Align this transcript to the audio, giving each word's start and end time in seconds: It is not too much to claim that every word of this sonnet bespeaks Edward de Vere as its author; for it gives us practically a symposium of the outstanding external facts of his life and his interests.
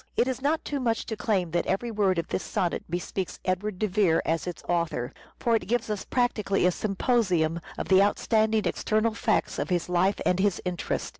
It 0.17 0.27
is 0.27 0.41
not 0.41 0.65
too 0.65 0.79
much 0.79 1.05
to 1.05 1.15
claim 1.15 1.51
that 1.51 1.67
every 1.67 1.91
word 1.91 2.17
of 2.17 2.27
this 2.29 2.41
sonnet 2.43 2.83
bespeaks 2.89 3.39
Edward 3.45 3.77
de 3.77 3.87
Vere 3.87 4.19
as 4.25 4.47
its 4.47 4.63
author; 4.67 5.13
for 5.39 5.55
it 5.55 5.67
gives 5.67 5.91
us 5.91 6.05
practically 6.05 6.65
a 6.65 6.71
symposium 6.71 7.59
of 7.77 7.87
the 7.87 8.01
outstanding 8.01 8.65
external 8.65 9.13
facts 9.13 9.59
of 9.59 9.69
his 9.69 9.89
life 9.89 10.19
and 10.25 10.39
his 10.39 10.59
interests. 10.65 11.09